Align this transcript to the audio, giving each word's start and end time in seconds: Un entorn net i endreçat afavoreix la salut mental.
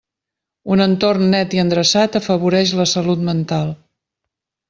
Un 0.75 0.79
entorn 0.85 1.25
net 1.33 1.53
i 1.57 1.61
endreçat 1.65 2.17
afavoreix 2.21 2.73
la 2.81 2.87
salut 2.95 3.23
mental. 3.31 3.73